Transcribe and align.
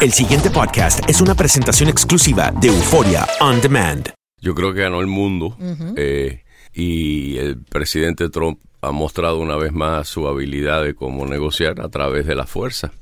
El 0.00 0.12
siguiente 0.12 0.48
podcast 0.48 1.10
es 1.10 1.20
una 1.20 1.34
presentación 1.34 1.88
exclusiva 1.88 2.52
de 2.52 2.68
Euforia 2.68 3.26
On 3.40 3.60
Demand. 3.60 4.12
Yo 4.40 4.54
creo 4.54 4.72
que 4.72 4.82
ganó 4.82 5.00
el 5.00 5.08
mundo 5.08 5.56
eh, 5.96 6.44
y 6.72 7.36
el 7.38 7.60
presidente 7.64 8.30
Trump 8.30 8.60
ha 8.80 8.92
mostrado 8.92 9.40
una 9.40 9.56
vez 9.56 9.72
más 9.72 10.06
su 10.06 10.28
habilidad 10.28 10.84
de 10.84 10.94
cómo 10.94 11.26
negociar 11.26 11.80
a 11.80 11.88
través 11.88 12.26
de 12.26 12.36
la 12.36 12.46
fuerza. 12.46 12.92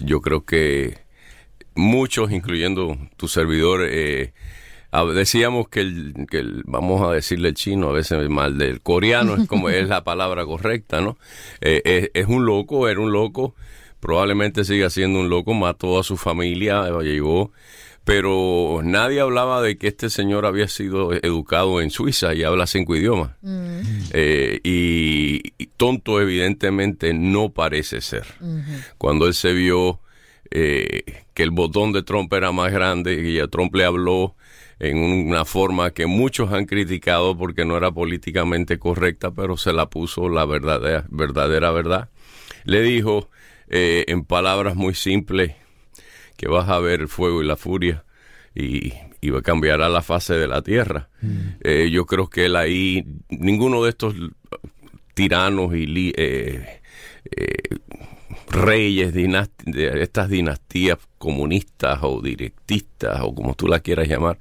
Yo 0.00 0.22
creo 0.22 0.46
que 0.46 0.96
muchos, 1.74 2.32
incluyendo 2.32 2.96
tu 3.18 3.28
servidor, 3.28 3.82
eh, 3.86 4.32
decíamos 5.14 5.68
que 5.68 5.80
el, 5.80 6.14
que 6.30 6.42
vamos 6.64 7.02
a 7.02 7.12
decirle 7.12 7.50
el 7.50 7.54
chino, 7.56 7.90
a 7.90 7.92
veces 7.92 8.26
mal 8.30 8.56
del 8.56 8.80
coreano, 8.80 9.34
es 9.34 9.46
como 9.46 9.68
es 9.68 9.86
la 9.86 10.02
palabra 10.02 10.46
correcta, 10.46 11.02
¿no? 11.02 11.18
Eh, 11.60 11.82
es, 11.84 12.10
es 12.14 12.26
un 12.26 12.46
loco, 12.46 12.88
era 12.88 13.00
un 13.00 13.12
loco 13.12 13.54
probablemente 14.02 14.64
siga 14.64 14.90
siendo 14.90 15.20
un 15.20 15.30
loco, 15.30 15.54
mató 15.54 16.00
a 16.00 16.02
su 16.02 16.16
familia, 16.16 16.90
llegó, 17.02 17.52
pero 18.04 18.80
nadie 18.82 19.20
hablaba 19.20 19.62
de 19.62 19.78
que 19.78 19.86
este 19.86 20.10
señor 20.10 20.44
había 20.44 20.66
sido 20.66 21.12
educado 21.12 21.80
en 21.80 21.90
Suiza 21.90 22.34
y 22.34 22.42
habla 22.42 22.66
cinco 22.66 22.96
idiomas. 22.96 23.30
Mm. 23.42 23.80
Eh, 24.12 24.58
y, 24.64 25.52
tonto 25.76 26.20
evidentemente 26.20 27.14
no 27.14 27.50
parece 27.50 28.00
ser. 28.00 28.26
Cuando 28.98 29.26
él 29.26 29.34
se 29.34 29.52
vio 29.52 30.00
eh, 30.50 31.24
que 31.32 31.44
el 31.44 31.52
botón 31.52 31.92
de 31.92 32.02
Trump 32.02 32.32
era 32.32 32.50
más 32.50 32.72
grande 32.72 33.30
y 33.30 33.38
a 33.38 33.46
Trump 33.46 33.74
le 33.74 33.84
habló 33.84 34.34
en 34.80 34.98
una 34.98 35.44
forma 35.44 35.92
que 35.92 36.06
muchos 36.06 36.52
han 36.52 36.66
criticado 36.66 37.38
porque 37.38 37.64
no 37.64 37.76
era 37.76 37.92
políticamente 37.92 38.80
correcta, 38.80 39.30
pero 39.30 39.56
se 39.56 39.72
la 39.72 39.88
puso 39.88 40.28
la 40.28 40.44
verdadera, 40.44 41.04
verdadera 41.08 41.70
verdad. 41.70 42.08
Le 42.64 42.82
dijo, 42.82 43.28
eh, 43.72 44.04
en 44.06 44.24
palabras 44.24 44.76
muy 44.76 44.94
simples, 44.94 45.54
que 46.36 46.46
vas 46.46 46.68
a 46.68 46.78
ver 46.78 47.00
el 47.00 47.08
fuego 47.08 47.42
y 47.42 47.46
la 47.46 47.56
furia 47.56 48.04
y, 48.54 48.92
y 49.20 49.32
cambiará 49.42 49.88
la 49.88 50.02
fase 50.02 50.34
de 50.34 50.46
la 50.46 50.60
tierra. 50.60 51.08
Mm. 51.22 51.38
Eh, 51.62 51.90
yo 51.90 52.04
creo 52.04 52.28
que 52.28 52.44
él 52.44 52.56
ahí, 52.56 53.04
ninguno 53.30 53.82
de 53.82 53.90
estos 53.90 54.14
tiranos 55.14 55.74
y 55.74 56.12
eh, 56.16 56.80
reyes 58.50 59.14
de 59.14 59.48
estas 60.02 60.28
dinastías 60.28 60.98
comunistas 61.16 61.98
o 62.02 62.20
directistas 62.20 63.20
o 63.22 63.34
como 63.34 63.54
tú 63.54 63.68
la 63.68 63.80
quieras 63.80 64.06
llamar, 64.06 64.38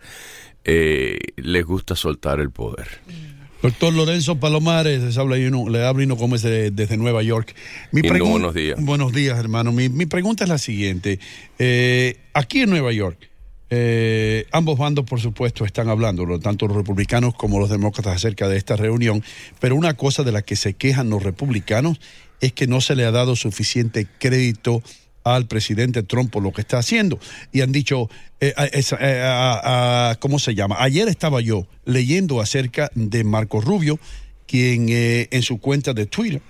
les 0.63 1.65
gusta 1.65 1.95
soltar 1.95 2.41
el 2.41 2.51
poder. 2.51 2.87
Mm. 3.07 3.40
Doctor 3.61 3.93
Lorenzo 3.93 4.39
Palomares, 4.39 5.03
les 5.03 5.17
habla 5.19 5.35
uno, 5.35 5.69
le 5.69 5.85
habla 5.85 6.03
uno 6.03 6.17
como 6.17 6.35
desde, 6.35 6.71
desde 6.71 6.97
Nueva 6.97 7.21
York. 7.21 7.53
Mi 7.91 8.01
buenos 8.01 8.55
días. 8.55 8.83
Buenos 8.83 9.13
días, 9.13 9.37
hermano. 9.37 9.71
Mi, 9.71 9.87
mi 9.87 10.07
pregunta 10.07 10.45
es 10.45 10.49
la 10.49 10.57
siguiente. 10.57 11.19
Eh, 11.59 12.17
aquí 12.33 12.61
en 12.61 12.71
Nueva 12.71 12.91
York, 12.91 13.29
eh, 13.69 14.47
ambos 14.51 14.79
bandos, 14.79 15.05
por 15.05 15.21
supuesto, 15.21 15.63
están 15.63 15.89
hablando, 15.89 16.39
tanto 16.39 16.67
los 16.67 16.75
republicanos 16.75 17.35
como 17.35 17.59
los 17.59 17.69
demócratas, 17.69 18.15
acerca 18.15 18.47
de 18.49 18.57
esta 18.57 18.75
reunión, 18.75 19.23
pero 19.59 19.75
una 19.75 19.93
cosa 19.93 20.23
de 20.23 20.31
la 20.31 20.41
que 20.41 20.55
se 20.55 20.73
quejan 20.73 21.11
los 21.11 21.21
republicanos 21.21 22.01
es 22.39 22.53
que 22.53 22.65
no 22.65 22.81
se 22.81 22.95
le 22.95 23.05
ha 23.05 23.11
dado 23.11 23.35
suficiente 23.35 24.07
crédito 24.17 24.81
al 25.23 25.47
presidente 25.47 26.03
Trump 26.03 26.31
por 26.31 26.43
lo 26.43 26.51
que 26.51 26.61
está 26.61 26.79
haciendo. 26.79 27.19
Y 27.51 27.61
han 27.61 27.71
dicho, 27.71 28.09
eh, 28.39 28.53
eh, 28.57 30.15
¿cómo 30.19 30.39
se 30.39 30.55
llama? 30.55 30.77
Ayer 30.79 31.07
estaba 31.07 31.41
yo 31.41 31.67
leyendo 31.85 32.41
acerca 32.41 32.91
de 32.95 33.23
Marco 33.23 33.61
Rubio, 33.61 33.99
quien 34.47 34.87
eh, 34.89 35.27
en 35.31 35.43
su 35.43 35.59
cuenta 35.59 35.93
de 35.93 36.05
Twitter 36.05 36.41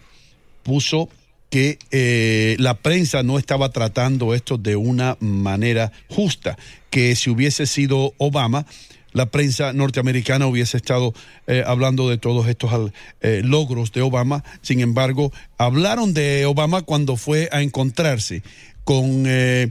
puso 0.64 1.10
que 1.50 2.56
la 2.60 2.76
prensa 2.76 3.24
no 3.24 3.38
estaba 3.38 3.70
tratando 3.70 4.34
esto 4.34 4.58
de 4.58 4.78
una 4.78 5.18
manera 5.20 5.92
justa, 6.08 6.58
que 6.90 7.14
si 7.18 7.30
hubiese 7.30 7.66
sido 7.66 8.14
Obama, 8.18 8.66
la 9.14 9.28
prensa 9.28 9.74
norteamericana 9.74 10.48
hubiese 10.48 10.78
estado 10.78 11.14
eh, 11.48 11.64
hablando 11.66 12.10
de 12.10 12.18
todos 12.18 12.48
estos 12.48 12.92
eh, 13.22 13.42
logros 13.44 13.92
de 13.92 14.02
Obama. 14.02 14.44
Sin 14.62 14.80
embargo, 14.80 15.32
hablaron 15.58 16.14
de 16.14 16.46
Obama 16.46 16.82
cuando 16.82 17.18
fue 17.18 17.50
a 17.52 17.62
encontrarse 17.62 18.44
con 18.84 19.24
eh, 19.28 19.70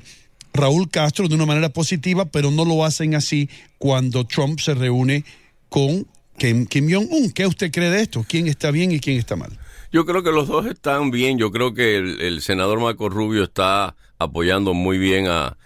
Raúl 0.53 0.91
Castro 0.91 1.29
de 1.29 1.35
una 1.35 1.47
manera 1.47 1.69
positiva, 1.69 2.27
pero 2.27 2.51
no 2.51 2.65
lo 2.65 2.85
hacen 2.85 3.15
así 3.15 3.49
cuando 3.79 4.27
Trump 4.27 4.61
se 4.61 4.75
reúne 4.75 5.25
con 5.69 6.07
Kim, 6.37 6.67
Jong-un. 6.71 7.31
¿Qué 7.31 7.47
usted 7.47 7.71
cree 7.71 7.91
de 7.91 8.03
esto? 8.03 8.25
¿Quién 8.27 8.49
está 8.49 8.71
bien 8.71 8.93
y 8.93 9.01
quién 9.01 9.19
está 9.19 9.37
mal? 9.37 9.59
Yo 9.93 10.07
creo 10.07 10.23
que 10.23 10.31
los 10.31 10.49
dos 10.49 10.67
están 10.67 11.11
bien. 11.11 11.39
Yo 11.39 11.51
creo 11.51 11.75
que 11.75 11.97
el, 11.97 12.41
senador 12.43 12.81
Marco 12.81 13.09
Rubio 13.09 13.45
está 13.45 13.95
apoyando 14.19 14.73
muy 14.73 14.99
bien 14.99 15.27
a, 15.27 15.57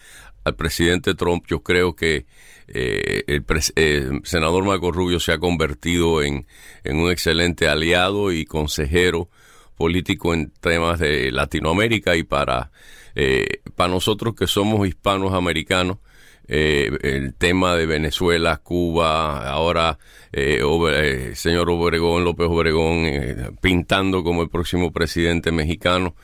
al 0.44 0.54
presidente 0.56 1.14
Trump. 1.14 1.44
Yo 1.46 1.62
creo 1.62 1.94
que 1.94 2.26
eh, 2.68 3.24
el, 3.26 3.44
eh, 3.76 4.20
senador 4.24 4.64
Marco 4.64 4.90
Rubio 4.90 5.20
se 5.20 5.32
ha 5.32 5.38
convertido 5.38 6.22
en, 6.22 6.46
un 6.84 7.10
excelente 7.10 7.68
aliado 7.68 8.32
y 8.32 8.44
consejero 8.44 9.28
político 9.76 10.34
en 10.34 10.50
temas 10.60 10.98
de 11.00 11.30
Latinoamérica 11.32 12.16
y 12.16 12.22
para, 12.22 12.70
eh, 13.14 13.60
para 13.74 13.90
nosotros 13.92 14.34
que 14.34 14.46
somos 14.46 14.86
hispanos 14.86 15.34
americanos, 15.34 15.98
el 16.46 17.32
tema 17.32 17.74
de 17.74 17.86
Venezuela, 17.86 18.58
Cuba, 18.58 19.48
ahora 19.48 19.98
el 20.30 21.34
señor 21.36 21.70
Obregón, 21.70 22.22
López 22.22 22.48
Obregón, 22.50 23.06
pintando 23.62 24.22
como 24.22 24.42
el 24.42 24.50
próximo 24.50 24.92
presidente 24.92 25.52
mexicano, 25.52 26.14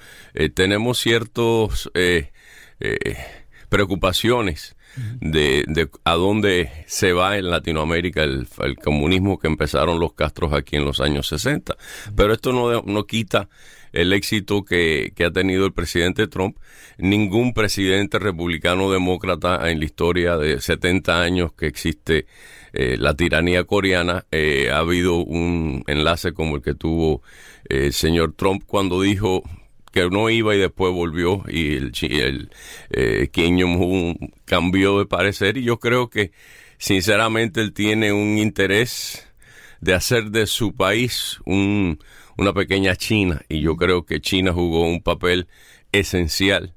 tenemos 0.55 0.99
ciertos 0.99 1.91
preocupaciones 3.71 4.77
de, 5.21 5.65
de, 5.67 5.89
a 6.05 6.15
dónde 6.15 6.71
se 6.87 7.13
va 7.13 7.39
en 7.39 7.51
Latinoamérica 7.51 8.23
el, 8.25 8.47
comunismo 8.83 9.39
que 9.39 9.47
empezaron 9.47 10.01
los 10.01 10.15
Castros 10.15 10.53
aquí 10.53 10.77
en 10.77 10.85
los 10.85 11.01
años 11.01 11.29
60. 11.29 11.77
Pero 12.17 12.33
esto 12.33 12.53
no, 12.53 12.83
no 12.83 13.07
quita 13.07 13.49
el 13.93 14.13
éxito 14.13 14.65
que, 14.65 15.13
que, 15.15 15.25
ha 15.25 15.31
tenido 15.31 15.67
el 15.67 15.73
presidente 15.73 16.27
Trump. 16.29 16.57
Ningún 16.99 17.55
presidente 17.55 18.19
republicano 18.19 18.91
demócrata 18.91 19.71
en 19.71 19.81
la 19.81 19.85
historia 19.85 20.37
de 20.37 20.61
70 20.61 21.21
años 21.21 21.53
que 21.53 21.67
existe 21.67 22.27
eh, 22.73 22.97
la 22.99 23.15
tiranía 23.15 23.65
coreana 23.65 24.27
eh, 24.31 24.71
ha 24.73 24.79
habido 24.79 25.17
un 25.17 25.83
enlace 25.89 26.33
como 26.33 26.57
el 26.57 26.63
que 26.63 26.75
tuvo 26.75 27.23
eh, 27.69 27.87
el 27.87 27.93
señor 27.93 28.35
Trump 28.37 28.63
cuando 28.65 29.03
dijo 29.03 29.43
que 29.91 30.09
no 30.09 30.31
iba 30.31 30.55
y 30.55 30.59
después 30.59 30.93
volvió 30.93 31.43
y 31.49 31.77
el, 31.77 31.93
el 32.03 32.51
eh, 32.91 33.29
Kim 33.33 33.59
Jong-un 33.61 34.33
cambió 34.45 34.99
de 34.99 35.07
parecer 35.07 35.57
y 35.57 35.65
yo 35.65 35.79
creo 35.79 36.11
que 36.11 36.33
sinceramente 36.79 37.61
él 37.61 37.73
tiene 37.73 38.13
un 38.13 38.39
interés 38.39 39.29
de 39.81 39.95
hacer 39.95 40.31
de 40.31 40.47
su 40.47 40.75
país 40.75 41.39
un, 41.45 41.99
una 42.37 42.53
pequeña 42.53 42.97
China 42.97 43.43
y 43.49 43.61
yo 43.61 43.77
creo 43.77 44.05
que 44.05 44.21
China 44.21 44.53
jugó 44.53 44.83
un 44.87 45.03
papel 45.03 45.49
esencial 45.93 46.75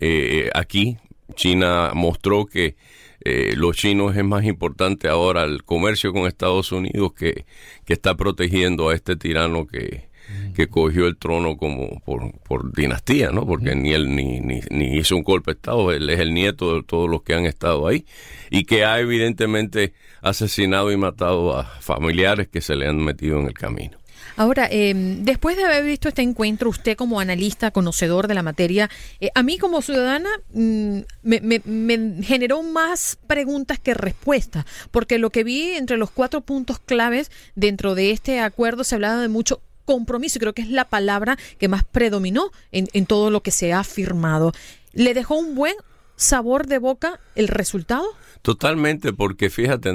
eh, 0.00 0.50
aquí. 0.54 0.98
China 1.34 1.92
mostró 1.94 2.44
que 2.44 2.76
eh, 3.24 3.54
los 3.56 3.76
chinos 3.76 4.16
es 4.16 4.24
más 4.24 4.44
importante 4.44 5.08
ahora 5.08 5.44
el 5.44 5.64
comercio 5.64 6.12
con 6.12 6.26
Estados 6.26 6.72
Unidos 6.72 7.14
que, 7.14 7.46
que 7.86 7.92
está 7.94 8.16
protegiendo 8.16 8.90
a 8.90 8.94
este 8.94 9.16
tirano 9.16 9.66
que, 9.66 10.11
que 10.52 10.68
cogió 10.68 11.06
el 11.06 11.16
trono 11.16 11.56
como 11.56 12.00
por, 12.00 12.32
por 12.40 12.72
dinastía, 12.72 13.30
¿no? 13.30 13.46
Porque 13.46 13.74
ni 13.74 13.92
él 13.92 14.14
ni, 14.14 14.40
ni, 14.40 14.96
hizo 14.96 15.16
un 15.16 15.22
golpe 15.22 15.52
de 15.52 15.56
Estado, 15.56 15.92
él 15.92 16.08
es 16.10 16.20
el 16.20 16.34
nieto 16.34 16.74
de 16.74 16.82
todos 16.82 17.08
los 17.08 17.22
que 17.22 17.34
han 17.34 17.46
estado 17.46 17.86
ahí 17.86 18.06
y 18.50 18.64
que 18.64 18.84
ha 18.84 19.00
evidentemente 19.00 19.92
asesinado 20.20 20.92
y 20.92 20.96
matado 20.96 21.56
a 21.56 21.64
familiares 21.64 22.48
que 22.48 22.60
se 22.60 22.76
le 22.76 22.88
han 22.88 22.98
metido 22.98 23.40
en 23.40 23.46
el 23.46 23.54
camino. 23.54 23.98
Ahora, 24.36 24.66
em, 24.70 25.24
después 25.24 25.56
de 25.56 25.64
haber 25.64 25.84
visto 25.84 26.08
este 26.08 26.22
encuentro, 26.22 26.70
usted 26.70 26.96
como 26.96 27.20
analista, 27.20 27.70
conocedor 27.70 28.28
de 28.28 28.34
la 28.34 28.42
materia, 28.42 28.88
eh, 29.20 29.30
a 29.34 29.42
mí 29.42 29.58
como 29.58 29.82
ciudadana 29.82 30.30
mm, 30.52 31.00
me, 31.22 31.60
me, 31.64 32.22
generó 32.22 32.62
más 32.62 33.18
preguntas 33.26 33.78
que 33.78 33.94
respuestas, 33.94 34.64
porque 34.90 35.18
lo 35.18 35.30
que 35.30 35.44
vi 35.44 35.72
entre 35.72 35.96
los 35.96 36.10
cuatro 36.10 36.40
puntos 36.40 36.78
claves 36.78 37.30
dentro 37.54 37.94
de 37.94 38.10
este 38.10 38.40
acuerdo 38.40 38.84
se 38.84 38.94
hablaba 38.94 39.20
de 39.20 39.28
mucho 39.28 39.60
compromiso, 39.84 40.38
y 40.38 40.40
creo 40.40 40.52
que 40.52 40.62
es 40.62 40.70
la 40.70 40.88
palabra 40.88 41.38
que 41.58 41.68
más 41.68 41.84
predominó 41.84 42.50
en, 42.70 42.88
en 42.92 43.06
todo 43.06 43.30
lo 43.30 43.42
que 43.42 43.50
se 43.50 43.72
ha 43.72 43.84
firmado. 43.84 44.52
¿Le 44.92 45.14
dejó 45.14 45.36
un 45.36 45.54
buen 45.54 45.74
sabor 46.16 46.66
de 46.66 46.78
boca 46.78 47.20
el 47.34 47.48
resultado? 47.48 48.06
Totalmente, 48.42 49.12
porque 49.12 49.50
fíjate, 49.50 49.90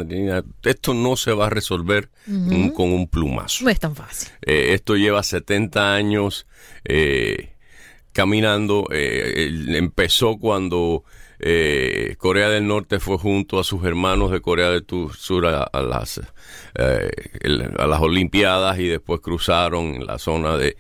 esto 0.64 0.94
no 0.94 1.18
se 1.18 1.34
va 1.34 1.48
a 1.48 1.50
resolver 1.50 2.10
con 2.74 2.94
un 2.94 3.08
plumazo. 3.08 3.66
No 3.66 3.70
es 3.70 3.80
tan 3.80 3.94
fácil. 3.94 4.30
Eh, 4.42 4.74
esto 4.74 4.96
lleva 4.96 5.22
70 5.22 5.94
años 5.94 6.48
eh, 6.86 7.57
caminando. 8.18 8.88
Eh, 8.92 9.48
empezó 9.76 10.40
cuando 10.40 11.04
eh, 11.38 12.16
Corea 12.18 12.50
del 12.50 12.66
Norte 12.66 13.00
fue 13.00 13.20
junto 13.20 13.60
a 13.60 13.64
sus 13.64 13.86
hermanos 13.86 14.32
de 14.32 14.42
Corea 14.42 14.72
del 14.72 14.88
Sur 15.16 15.46
a, 15.46 15.70
las, 15.84 16.20
eh, 16.74 17.12
a 17.78 17.86
las 17.86 18.02
Olimpiadas 18.02 18.80
y 18.80 18.88
después 18.88 19.22
cruzaron 19.22 20.04
la 20.04 20.18
zona 20.18 20.58
de, 20.58 20.76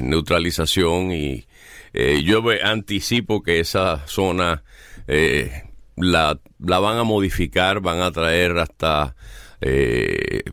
neutralización 0.00 1.10
y 1.10 1.44
eh, 1.92 2.22
yo 2.24 2.44
anticipo 2.62 3.42
que 3.42 3.58
esa 3.58 4.06
zona 4.06 4.62
eh, 5.08 5.50
la, 5.96 6.38
la, 6.60 6.78
van 6.78 6.98
a 6.98 7.02
modificar, 7.02 7.80
van 7.80 8.00
a 8.00 8.12
traer 8.12 8.58
hasta 8.58 9.16
eh, 9.60 10.44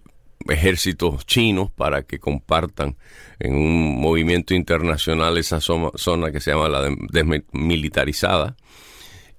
ejércitos 0.52 1.26
chinos 1.26 1.72
para 1.72 2.04
que 2.04 2.20
compartan 2.20 2.98
en 3.40 3.56
un 3.56 4.00
movimiento 4.00 4.54
internacional 4.54 5.38
esa 5.38 5.60
zona, 5.62 6.32
que 6.32 6.40
se 6.40 6.52
llama 6.52 6.70
la 6.70 6.90
desmilitarizada. 7.12 8.56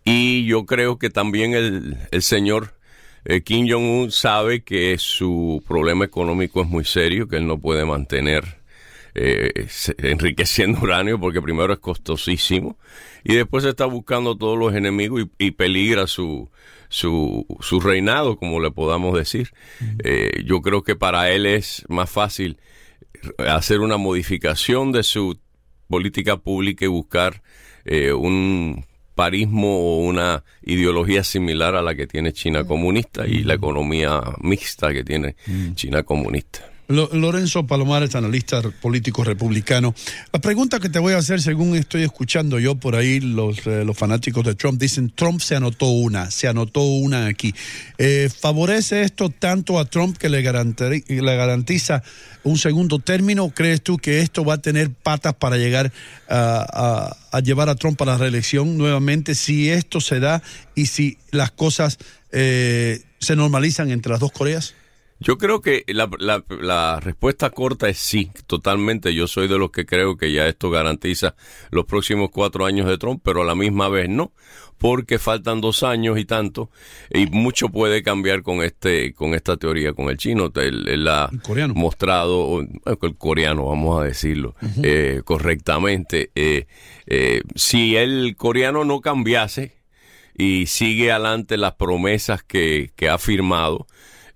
Y 0.04 0.44
yo 0.46 0.66
creo 0.66 0.98
que 0.98 1.10
también 1.10 1.54
el, 1.54 1.96
el 2.10 2.22
señor 2.22 2.74
eh, 3.24 3.42
Kim 3.42 3.68
Jong-un 3.70 4.10
sabe 4.10 4.64
que 4.64 4.98
su 4.98 5.62
problema 5.68 6.04
económico 6.04 6.62
es 6.62 6.68
muy 6.68 6.84
serio, 6.84 7.28
que 7.28 7.36
él 7.36 7.46
no 7.46 7.58
puede 7.58 7.84
mantener 7.84 8.61
eh, 9.14 9.68
enriqueciendo 9.98 10.80
uranio 10.80 11.20
porque 11.20 11.42
primero 11.42 11.72
es 11.72 11.78
costosísimo 11.78 12.78
y 13.24 13.34
después 13.34 13.64
está 13.64 13.84
buscando 13.84 14.36
todos 14.36 14.58
los 14.58 14.74
enemigos 14.74 15.26
y, 15.38 15.50
peligra 15.50 16.06
su, 16.06 16.50
su, 16.88 17.46
su, 17.60 17.80
reinado, 17.80 18.36
como 18.36 18.58
le 18.60 18.70
podamos 18.70 19.16
decir. 19.16 19.50
Eh, 20.02 20.42
yo 20.46 20.62
creo 20.62 20.82
que 20.82 20.96
para 20.96 21.30
él 21.30 21.46
es 21.46 21.84
más 21.88 22.10
fácil 22.10 22.58
hacer 23.38 23.80
una 23.80 23.98
modificación 23.98 24.92
de 24.92 25.02
su 25.02 25.38
política 25.88 26.38
pública 26.38 26.84
y 26.84 26.88
buscar 26.88 27.42
eh, 27.84 28.12
un 28.12 28.86
parismo 29.14 29.78
o 29.78 29.98
una 29.98 30.42
ideología 30.62 31.22
similar 31.22 31.76
a 31.76 31.82
la 31.82 31.94
que 31.94 32.06
tiene 32.06 32.32
China 32.32 32.64
comunista 32.64 33.26
y 33.26 33.44
la 33.44 33.54
economía 33.54 34.22
mixta 34.40 34.92
que 34.92 35.04
tiene 35.04 35.36
China 35.74 36.02
comunista. 36.02 36.71
Lorenzo 36.88 37.66
Palomares, 37.66 38.14
analista 38.14 38.60
político 38.62 39.24
republicano. 39.24 39.94
La 40.32 40.40
pregunta 40.40 40.80
que 40.80 40.88
te 40.88 40.98
voy 40.98 41.14
a 41.14 41.18
hacer, 41.18 41.40
según 41.40 41.76
estoy 41.76 42.02
escuchando 42.02 42.58
yo 42.58 42.74
por 42.74 42.96
ahí, 42.96 43.20
los, 43.20 43.66
eh, 43.66 43.84
los 43.84 43.96
fanáticos 43.96 44.44
de 44.44 44.54
Trump 44.54 44.80
dicen, 44.80 45.10
Trump 45.14 45.40
se 45.40 45.56
anotó 45.56 45.86
una, 45.86 46.30
se 46.30 46.48
anotó 46.48 46.82
una 46.82 47.26
aquí. 47.26 47.54
Eh, 47.98 48.28
¿Favorece 48.36 49.02
esto 49.02 49.30
tanto 49.30 49.78
a 49.78 49.86
Trump 49.86 50.16
que 50.18 50.28
le, 50.28 50.42
garantiza 50.42 52.02
un 52.42 52.58
segundo 52.58 52.98
término? 52.98 53.50
¿Crees 53.50 53.82
tú 53.82 53.96
que 53.96 54.20
esto 54.20 54.44
va 54.44 54.54
a 54.54 54.58
tener 54.58 54.90
patas 54.90 55.34
para 55.34 55.56
llegar 55.56 55.92
a, 56.28 57.16
llevar 57.42 57.68
a 57.68 57.76
Trump 57.76 58.00
a 58.02 58.04
la 58.04 58.18
reelección 58.18 58.76
nuevamente 58.76 59.34
si 59.34 59.70
esto 59.70 60.00
se 60.00 60.20
da 60.20 60.42
y 60.74 60.86
si 60.86 61.16
las 61.30 61.50
cosas 61.52 61.98
eh, 62.32 63.02
se 63.18 63.36
normalizan 63.36 63.90
entre 63.90 64.10
las 64.10 64.20
dos 64.20 64.32
Coreas? 64.32 64.74
Yo 65.22 65.38
creo 65.38 65.60
que 65.60 65.84
la, 65.86 66.10
la, 66.18 66.98
respuesta 66.98 67.50
corta 67.50 67.88
es 67.88 67.98
sí, 67.98 68.32
totalmente. 68.48 69.14
Yo 69.14 69.28
soy 69.28 69.46
de 69.46 69.56
los 69.56 69.70
que 69.70 69.86
creo 69.86 70.16
que 70.16 70.32
ya 70.32 70.48
esto 70.48 70.68
garantiza 70.68 71.36
los 71.70 71.84
próximos 71.84 72.30
cuatro 72.32 72.66
años 72.66 72.88
de 72.88 72.98
Trump, 72.98 73.20
pero 73.24 73.42
a 73.42 73.44
la 73.44 73.54
misma 73.54 73.88
vez 73.88 74.08
no, 74.08 74.32
porque 74.78 75.20
faltan 75.20 75.60
dos 75.60 75.84
años 75.84 76.18
y 76.18 76.24
tanto, 76.24 76.68
y 77.08 77.26
mucho 77.26 77.68
puede 77.68 78.02
cambiar 78.02 78.42
con 78.42 78.64
este, 78.64 79.14
con 79.14 79.32
esta 79.32 79.56
teoría, 79.56 79.92
con 79.92 80.08
el 80.08 80.16
chino. 80.16 80.50
Él, 80.56 81.06
ha 81.06 81.30
mostrado, 81.72 82.60
el 82.60 83.16
coreano, 83.16 83.66
vamos 83.66 84.00
a 84.00 84.04
decirlo 84.04 84.56
eh, 84.82 85.22
correctamente. 85.24 86.32
Eh, 86.34 86.66
eh, 87.06 87.42
si 87.54 87.94
el 87.94 88.34
coreano 88.36 88.84
no 88.84 89.00
cambiase 89.00 89.76
y 90.36 90.66
sigue 90.66 91.12
adelante 91.12 91.56
las 91.58 91.74
promesas 91.74 92.42
que, 92.42 92.90
que 92.96 93.08
ha 93.08 93.18
firmado, 93.18 93.86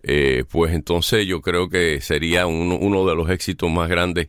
eh, 0.08 0.44
pues 0.48 0.72
entonces 0.72 1.26
yo 1.26 1.40
creo 1.40 1.68
que 1.68 2.00
sería 2.00 2.46
uno, 2.46 3.06
de 3.06 3.16
los 3.16 3.28
éxitos 3.28 3.68
más 3.68 3.88
grandes 3.88 4.28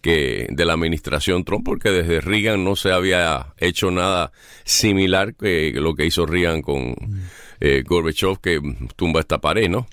que 0.00 0.46
de 0.48 0.64
la 0.64 0.74
administración 0.74 1.42
Trump, 1.42 1.64
porque 1.64 1.90
desde 1.90 2.20
Reagan 2.20 2.62
no 2.62 2.76
se 2.76 2.92
había 2.92 3.54
hecho 3.58 3.90
nada 3.90 4.30
similar 4.62 5.34
que 5.34 5.72
lo 5.74 5.96
que 5.96 6.06
hizo 6.06 6.26
Reagan 6.26 6.62
con 6.62 6.94
eh, 7.58 7.82
Gorbachev, 7.84 8.38
que 8.40 8.60
tumba 8.94 9.18
esta 9.18 9.40
pared, 9.40 9.68
¿no? 9.68 9.88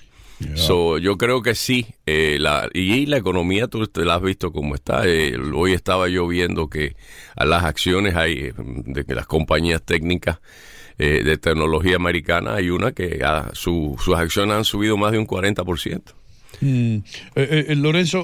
yo 0.98 1.16
creo 1.18 1.42
que 1.42 1.56
sí, 1.56 1.86
eh, 2.06 2.36
la, 2.38 2.68
y 2.72 3.06
la 3.06 3.16
economía 3.16 3.66
tú 3.66 3.88
la 3.96 4.14
has 4.14 4.22
visto 4.22 4.52
como 4.52 4.76
está. 4.76 5.02
hoy 5.54 5.72
estaba 5.72 6.08
yo 6.08 6.28
viendo 6.28 6.68
que 6.68 6.94
a 7.34 7.44
las 7.44 7.64
acciones 7.64 8.14
hay 8.14 8.52
de 8.56 9.04
que 9.04 9.14
las 9.14 9.26
compañías 9.26 9.82
técnicas 9.82 10.38
eh, 10.98 11.22
de 11.24 11.38
tecnología 11.38 11.96
americana, 11.96 12.54
hay 12.54 12.70
una 12.70 12.92
que 12.92 13.20
sus 13.52 14.08
acciones 14.16 14.56
han 14.56 14.64
subido 14.64 14.96
más 14.96 15.12
de 15.12 15.18
un 15.18 15.26
40%. 15.26 16.02
Mm. 16.60 16.96
Eh, 17.36 17.66
eh, 17.68 17.74
Lorenzo, 17.76 18.22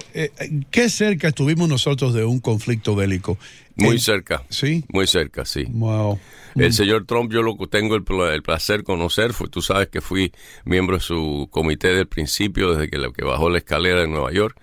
¿qué 0.70 0.88
cerca 0.88 1.28
estuvimos 1.28 1.68
nosotros 1.68 2.14
de 2.14 2.24
un 2.24 2.40
conflicto 2.40 2.94
bélico? 2.94 3.38
Muy 3.76 3.98
cerca. 3.98 4.44
Sí. 4.48 4.84
Muy 4.88 5.06
cerca, 5.06 5.44
sí. 5.44 5.64
Wow. 5.68 6.18
El 6.56 6.70
mm. 6.70 6.72
señor 6.72 7.06
Trump, 7.06 7.32
yo 7.32 7.42
lo 7.42 7.56
tengo 7.68 7.94
el, 7.94 8.04
el 8.32 8.42
placer 8.42 8.82
conocer, 8.82 9.32
fue, 9.32 9.48
tú 9.48 9.62
sabes 9.62 9.88
que 9.88 10.00
fui 10.00 10.32
miembro 10.64 10.96
de 10.96 11.02
su 11.02 11.48
comité 11.50 11.94
del 11.94 12.06
principio, 12.06 12.74
desde 12.74 12.90
que, 12.90 13.12
que 13.12 13.24
bajó 13.24 13.50
la 13.50 13.58
escalera 13.58 14.02
en 14.02 14.10
Nueva 14.10 14.32
York, 14.32 14.56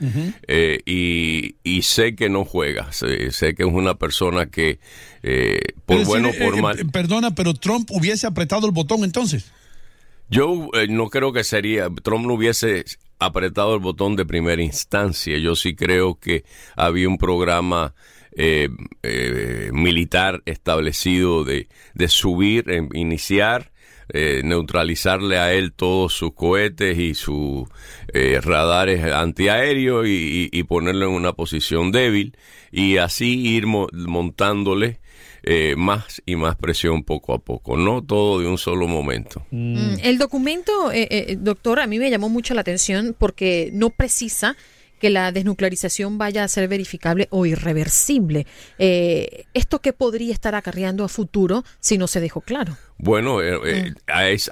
eh, 0.47 0.79
y, 0.85 1.55
y, 1.63 1.81
sé 1.83 2.15
que 2.15 2.29
no 2.29 2.43
juega, 2.45 2.91
sé, 2.91 3.31
sé, 3.31 3.55
que 3.55 3.63
es 3.63 3.69
una 3.69 3.95
persona 3.95 4.47
que, 4.47 4.79
eh, 5.23 5.59
por 5.85 6.05
bueno 6.05 6.29
o 6.29 6.33
por 6.33 6.57
eh, 6.57 6.61
mal... 6.61 6.77
perdona, 6.91 7.33
pero 7.35 7.53
Trump 7.53 7.89
hubiese 7.91 8.27
apretado 8.27 8.67
el 8.67 8.73
botón 8.73 9.03
entonces. 9.03 9.51
Yo 10.29 10.69
no 10.89 11.09
creo 11.09 11.31
que 11.31 11.45
sería, 11.45 11.87
Trump 12.03 12.25
no 12.25 12.33
hubiese 12.33 12.83
apretado 13.19 13.73
el 13.75 13.79
botón 13.79 14.15
de 14.15 14.25
primera 14.25 14.61
instancia, 14.61 15.37
yo 15.37 15.55
sí 15.55 15.75
creo 15.75 16.19
que 16.19 16.43
había 16.75 17.07
un 17.07 17.17
programa 17.17 17.93
eh, 18.35 18.69
eh, 19.03 19.69
militar 19.73 20.43
establecido 20.45 21.43
de, 21.43 21.67
de 21.95 22.07
subir, 22.07 22.65
iniciar, 22.93 23.71
eh, 24.09 24.41
neutralizarle 24.45 25.37
a 25.37 25.51
él 25.53 25.73
todos 25.73 26.13
sus 26.13 26.33
cohetes 26.33 26.97
y 26.97 27.13
sus 27.13 27.67
eh, 28.13 28.39
radares 28.41 29.03
antiaéreos 29.03 30.07
y, 30.07 30.49
y, 30.49 30.63
ponerlo 30.63 31.07
en 31.07 31.11
una 31.11 31.33
posición 31.33 31.91
débil 31.91 32.37
y 32.71 32.97
así 32.97 33.45
ir 33.49 33.65
montándole 33.65 35.01
más 35.77 36.21
y 36.25 36.35
más 36.35 36.55
presión 36.55 37.03
poco 37.03 37.33
a 37.33 37.39
poco, 37.39 37.77
no 37.77 38.03
todo 38.03 38.39
de 38.39 38.47
un 38.47 38.57
solo 38.57 38.87
momento. 38.87 39.45
Mm, 39.51 39.95
el 40.03 40.17
documento, 40.17 40.91
doctor, 41.37 41.79
a 41.79 41.87
mí 41.87 41.99
me 41.99 42.09
llamó 42.09 42.29
mucho 42.29 42.53
la 42.53 42.61
atención 42.61 43.15
porque 43.17 43.69
no 43.73 43.89
precisa 43.89 44.55
que 44.99 45.09
la 45.09 45.31
desnuclearización 45.31 46.17
vaya 46.17 46.43
a 46.43 46.47
ser 46.47 46.67
verificable 46.67 47.27
o 47.29 47.45
irreversible. 47.45 48.47
Eh, 48.79 49.45
¿Esto 49.53 49.79
qué 49.79 49.93
podría 49.93 50.33
estar 50.33 50.55
acarreando 50.55 51.03
a 51.03 51.07
futuro 51.07 51.63
si 51.79 51.97
no 51.97 52.07
se 52.07 52.19
dejó 52.19 52.41
claro? 52.41 52.77
Bueno, 52.97 53.41
eh, 53.41 53.59
eh, 53.65 53.91
mm. 53.91 53.95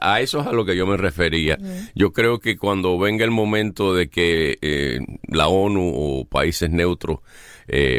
a, 0.02 0.20
eso 0.20 0.42
es 0.42 0.48
a 0.48 0.52
lo 0.52 0.66
que 0.66 0.76
yo 0.76 0.86
me 0.86 0.98
refería. 0.98 1.58
Mm. 1.60 1.90
Yo 1.96 2.14
creo 2.14 2.40
que 2.40 2.58
cuando 2.58 2.98
venga 3.00 3.26
el 3.26 3.32
momento 3.32 3.96
de 3.96 4.10
que 4.10 5.00
la 5.28 5.48
ONU 5.48 5.92
o 5.96 6.26
países 6.26 6.70
neutros 6.70 7.20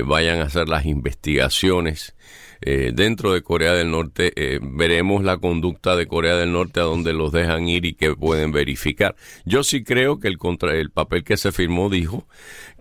vayan 0.05 0.41
a 0.41 0.45
hacer 0.45 0.69
las 0.69 0.87
investigaciones, 0.87 2.15
eh, 2.61 2.93
dentro 2.95 3.33
de 3.33 3.43
Corea 3.43 3.73
del 3.73 3.91
Norte 3.91 4.33
eh, 4.37 4.59
veremos 4.63 5.25
la 5.25 5.39
conducta 5.39 5.97
de 5.97 6.07
Corea 6.07 6.37
del 6.37 6.53
Norte 6.53 6.81
a 6.81 6.85
donde 6.85 7.13
los 7.13 7.33
dejan 7.33 7.69
ir 7.69 7.85
y 7.85 7.95
que 7.95 8.15
pueden 8.15 8.53
verificar. 8.53 9.17
Yo 9.45 9.63
sí 9.63 9.85
creo 9.85 10.21
que 10.21 10.29
el, 10.29 10.39
contra, 10.39 10.75
el 10.75 10.91
papel 10.91 11.25
que 11.25 11.37
se 11.37 11.53
firmó 11.53 11.91
dijo 11.91 12.27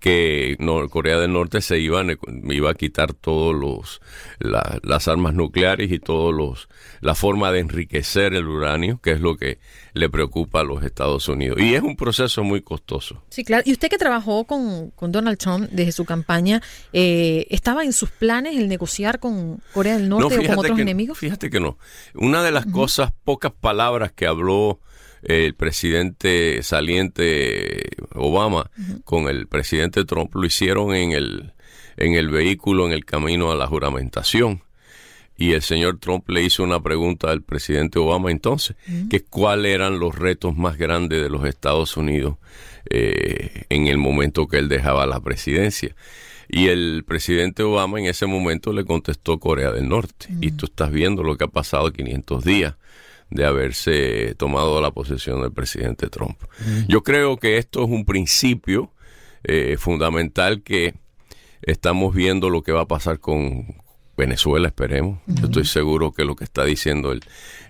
que 0.06 0.56
Corea 0.92 1.18
del 1.18 1.34
Norte 1.34 1.62
se 1.62 1.80
iba, 1.80 2.06
iba 2.52 2.70
a 2.70 2.76
quitar 2.76 3.14
todos 3.14 3.56
los 3.56 4.02
las 4.38 5.08
armas 5.08 5.34
nucleares 5.34 5.92
y 5.92 5.98
todos 5.98 6.32
los 6.32 6.70
la 7.02 7.16
forma 7.16 7.52
de 7.52 7.62
enriquecer 7.62 8.36
el 8.36 8.48
uranio, 8.48 9.00
que 9.02 9.14
es 9.14 9.20
lo 9.20 9.36
que 9.36 9.58
le 9.94 10.08
preocupa 10.08 10.60
a 10.60 10.64
los 10.64 10.84
Estados 10.84 11.28
Unidos. 11.28 11.60
Y 11.60 11.74
es 11.74 11.82
un 11.82 11.96
proceso 11.96 12.44
muy 12.44 12.62
costoso. 12.62 13.24
Sí, 13.32 13.44
claro. 13.44 13.64
Y 13.66 13.72
usted 13.72 13.90
que 13.90 13.98
trabajó 13.98 14.44
con, 14.44 14.94
Donald 14.96 15.40
Trump 15.40 15.70
desde 15.72 15.92
su 15.92 16.06
campaña, 16.06 16.62
eh, 16.94 17.48
¿estaba 17.50 17.84
en 17.84 17.92
sus 17.92 18.12
planes 18.12 18.58
el 18.58 18.68
negociar 18.68 19.20
con 19.20 19.60
Corea 19.74 19.98
del 19.98 20.08
Norte 20.08 20.38
o 20.38 20.46
con 20.46 20.60
otros 20.60 20.78
enemigos? 20.78 21.18
Fíjate 21.18 21.50
que 21.50 21.60
no. 21.60 21.80
Una 22.14 22.44
de 22.44 22.52
las 22.52 22.68
cosas, 22.68 23.12
pocas 23.24 23.54
palabras 23.54 24.12
que 24.12 24.28
habló 24.28 24.80
el 25.24 25.56
presidente 25.56 26.62
saliente 26.64 27.90
Obama 28.14 28.70
con 29.04 29.28
el 29.28 29.48
presidente 29.48 30.06
Trump 30.06 30.34
lo 30.36 30.46
hicieron 30.46 30.94
en 30.94 31.12
el, 31.12 31.54
en 31.98 32.14
el 32.14 32.30
vehículo 32.30 32.86
en 32.86 32.94
el 32.94 33.06
camino 33.06 33.52
a 33.52 33.56
la 33.56 33.68
juramentación. 33.68 34.62
Y 35.38 35.52
el 35.52 35.62
señor 35.62 36.00
Trump 36.00 36.30
le 36.30 36.44
hizo 36.44 36.64
una 36.64 36.82
pregunta 36.82 37.30
al 37.30 37.42
presidente 37.42 38.00
Obama 38.00 38.32
entonces, 38.32 38.78
que 39.10 39.22
cuáles 39.22 39.76
eran 39.76 40.00
los 40.00 40.16
retos 40.16 40.56
más 40.56 40.78
grandes 40.78 41.22
de 41.22 41.30
los 41.30 41.46
Estados 41.46 41.98
Unidos 41.98 42.38
eh, 42.90 43.66
en 43.68 43.88
el 43.88 43.98
momento 43.98 44.48
que 44.48 44.60
él 44.60 44.70
dejaba 44.70 45.06
la 45.06 45.20
presidencia. 45.20 45.94
Y 46.48 46.68
el 46.68 47.04
presidente 47.06 47.64
Obama 47.64 48.00
en 48.00 48.06
ese 48.06 48.28
momento 48.28 48.72
le 48.72 48.86
contestó 48.86 49.40
Corea 49.40 49.72
del 49.72 49.90
Norte. 49.90 50.28
Y 50.40 50.52
tú 50.52 50.68
estás 50.68 50.92
viendo 50.92 51.24
lo 51.24 51.36
que 51.36 51.46
ha 51.46 51.50
pasado 51.50 51.92
500 51.92 52.44
días 52.46 52.76
de 53.30 53.46
haberse 53.46 54.36
tomado 54.36 54.82
la 54.82 54.92
posesión 54.92 55.42
del 55.42 55.52
presidente 55.52 56.10
Trump. 56.10 56.42
Yo 56.88 57.04
creo 57.04 57.38
que 57.38 57.58
esto 57.58 57.84
es 57.84 57.90
un 57.90 58.06
principio 58.06 58.92
eh, 59.44 59.78
fundamental 59.78 60.62
que 60.64 60.94
estamos 61.62 62.14
viendo 62.14 62.50
lo 62.50 62.62
que 62.62 62.72
va 62.72 62.82
a 62.82 62.88
pasar 62.88 63.20
con, 63.20 63.66
Venezuela, 64.18 64.68
esperemos. 64.68 65.20
Yo 65.28 65.46
estoy 65.46 65.66
seguro 65.66 66.14
que 66.14 66.24
lo 66.24 66.36
que 66.36 66.46
está 66.46 66.64
diciendo 66.64 67.12
el, 67.12 67.22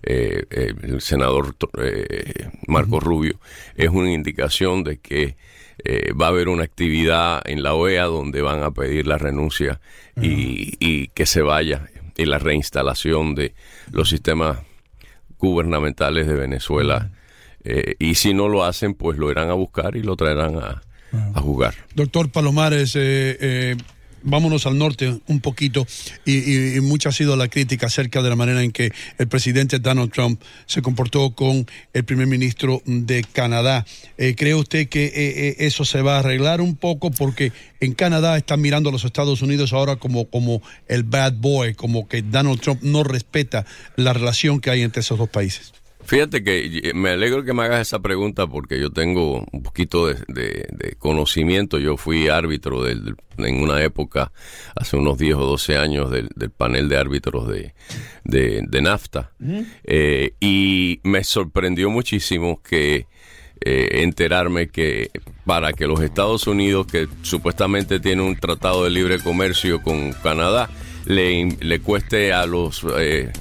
eh, 0.04 0.46
el 0.50 1.02
senador 1.02 1.56
eh, 1.82 2.50
Marco 2.68 3.00
Rubio 3.00 3.40
es 3.76 3.90
una 3.90 4.12
indicación 4.12 4.84
de 4.84 4.98
que 4.98 5.38
eh, 5.84 6.14
va 6.14 6.28
a 6.28 6.30
haber 6.30 6.50
una 6.50 6.64
actividad 6.64 7.42
en 7.46 7.64
la 7.64 7.74
OEA 7.74 8.06
donde 8.06 8.42
van 8.42 8.62
a 8.62 8.72
pedir 8.72 9.08
la 9.08 9.18
renuncia 9.18 9.82
y, 10.22 10.76
y, 10.80 11.08
que 11.10 11.26
se 11.26 11.42
vaya 11.42 11.90
y 12.16 12.26
la 12.26 12.38
reinstalación 12.38 13.36
de 13.36 13.54
los 13.92 14.10
sistemas 14.10 14.60
gubernamentales 15.38 16.28
de 16.28 16.34
Venezuela. 16.36 17.10
Eh, 17.64 17.96
y 18.00 18.16
si 18.16 18.34
no 18.34 18.48
lo 18.48 18.64
hacen, 18.64 18.94
pues 18.94 19.18
lo 19.18 19.32
irán 19.32 19.50
a 19.50 19.54
buscar 19.54 19.96
y 19.96 20.04
lo 20.04 20.16
traerán 20.16 20.58
a, 20.58 20.82
a 21.34 21.42
jugar. 21.42 21.74
Doctor 21.96 22.30
Palomares, 22.30 22.96
eh, 22.96 23.38
eh, 23.40 23.76
vámonos 24.26 24.66
al 24.66 24.78
norte 24.78 25.20
un 25.28 25.40
poquito 25.40 25.88
y, 26.26 26.80
mucha 26.82 27.10
ha 27.10 27.12
sido 27.12 27.36
la 27.36 27.48
crítica 27.48 27.88
acerca 27.88 28.22
de 28.22 28.30
la 28.30 28.36
manera 28.36 28.62
en 28.64 28.72
que 28.72 28.92
el 29.18 29.28
presidente 29.28 29.80
Donald 29.80 30.12
Trump 30.12 30.42
se 30.66 30.82
comportó 30.82 31.32
con 31.32 31.66
el 31.94 32.04
primer 32.04 32.28
ministro 32.28 32.82
de 32.86 33.24
Canadá. 33.24 33.86
Eh, 34.18 34.36
¿Cree 34.36 34.56
usted 34.56 34.90
que 34.90 35.06
eh, 35.06 35.12
eh, 35.16 35.56
eso 35.60 35.86
se 35.86 36.02
va 36.02 36.18
a 36.18 36.20
arreglar 36.20 36.62
un 36.62 36.76
poco? 36.76 37.12
Porque 37.12 37.52
en 37.80 37.94
Canadá 37.94 38.38
están 38.38 38.62
mirando 38.62 38.90
a 38.90 38.92
los 38.92 39.06
Estados 39.06 39.42
Unidos 39.42 39.74
ahora 39.74 39.96
como, 39.96 40.26
como 40.26 40.62
el 40.88 41.04
bad 41.04 41.34
boy, 41.34 41.76
como 41.76 42.08
que 42.08 42.22
Donald 42.22 42.60
Trump 42.60 42.82
no 42.82 43.04
respeta 43.04 43.66
la 43.96 44.14
relación 44.14 44.60
que 44.60 44.72
hay 44.72 44.82
entre 44.82 45.02
esos 45.02 45.18
dos 45.18 45.30
países. 45.30 45.74
Fíjate 46.06 46.44
que 46.44 46.92
me 46.94 47.10
alegro 47.10 47.44
que 47.44 47.54
me 47.54 47.64
hagas 47.64 47.82
esa 47.88 48.00
pregunta 48.00 48.46
porque 48.48 48.80
yo 48.80 48.92
tengo 48.92 49.44
un 49.52 49.64
poquito 49.64 50.08
de, 50.08 50.16
de, 50.28 50.68
de 50.72 50.96
conocimiento. 51.00 51.80
Yo 51.80 51.98
fui 51.98 52.28
árbitro 52.28 52.84
del, 52.84 53.16
en 53.38 53.62
una 53.62 53.82
época, 53.82 54.32
hace 54.76 54.98
unos 54.98 55.18
10 55.18 55.36
o 55.36 55.46
12 55.46 55.78
años, 55.78 56.12
del, 56.12 56.30
del 56.36 56.52
panel 56.52 56.90
de 56.90 56.98
árbitros 56.98 57.48
de, 57.48 57.74
de 58.24 58.82
NAFTA. 58.82 59.32
Uh 59.40 59.46
-huh. 59.46 59.66
eh, 59.84 60.34
y 60.40 61.00
me 61.04 61.24
sorprendió 61.24 61.90
muchísimo 61.90 62.62
que 62.62 63.08
eh, 63.62 64.04
enterarme 64.04 64.68
que 64.68 65.10
para 65.46 65.74
que 65.74 65.88
los 65.88 66.02
Estados 66.02 66.46
Unidos, 66.46 66.86
que 66.86 67.08
supuestamente 67.24 68.00
tiene 68.00 68.22
un 68.22 68.36
tratado 68.36 68.84
de 68.84 68.92
libre 68.92 69.20
comercio 69.20 69.82
con 69.82 70.14
Canadá, 70.14 70.70
le, 71.06 71.46
le 71.60 71.80
cueste 71.80 72.32
a 72.32 72.46
los... 72.46 72.86
Eh, 73.00 73.32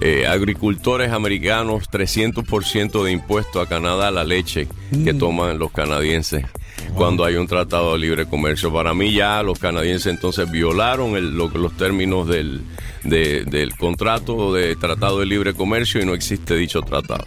eh, 0.00 0.26
agricultores 0.26 1.12
americanos 1.12 1.90
300% 1.90 3.04
de 3.04 3.12
impuesto 3.12 3.60
a 3.60 3.66
Canadá 3.66 4.10
la 4.10 4.24
leche 4.24 4.68
mm. 4.90 5.04
que 5.04 5.14
toman 5.14 5.58
los 5.58 5.72
canadienses 5.72 6.44
wow. 6.88 6.94
cuando 6.94 7.24
hay 7.24 7.36
un 7.36 7.46
tratado 7.46 7.92
de 7.92 7.98
libre 7.98 8.26
comercio. 8.26 8.72
Para 8.72 8.94
mí 8.94 9.12
ya 9.12 9.42
los 9.42 9.58
canadienses 9.58 10.12
entonces 10.12 10.50
violaron 10.50 11.16
el, 11.16 11.36
lo, 11.36 11.48
los 11.48 11.76
términos 11.76 12.28
del, 12.28 12.62
de, 13.04 13.44
del 13.44 13.76
contrato 13.76 14.52
de 14.52 14.76
tratado 14.76 15.20
de 15.20 15.26
libre 15.26 15.54
comercio 15.54 16.00
y 16.00 16.06
no 16.06 16.14
existe 16.14 16.56
dicho 16.56 16.82
tratado. 16.82 17.24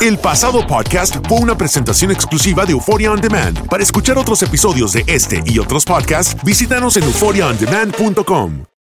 El 0.00 0.18
pasado 0.18 0.66
podcast 0.66 1.16
fue 1.26 1.38
una 1.38 1.56
presentación 1.56 2.10
exclusiva 2.10 2.66
de 2.66 2.72
Euphoria 2.72 3.10
On 3.10 3.20
Demand. 3.20 3.66
Para 3.68 3.82
escuchar 3.82 4.18
otros 4.18 4.42
episodios 4.42 4.92
de 4.92 5.04
este 5.06 5.42
y 5.46 5.58
otros 5.58 5.84
podcasts, 5.84 6.36
visítanos 6.44 6.96
en 6.96 7.04
euphoriaondemand.com. 7.04 8.64